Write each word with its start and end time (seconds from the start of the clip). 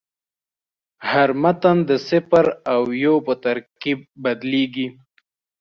هر 1.09 1.29
متن 1.43 1.77
د 1.89 1.91
صفر 2.09 2.45
او 2.73 2.81
یو 3.03 3.15
په 3.27 3.33
ترکیب 3.45 3.99
بدلېږي. 4.23 4.87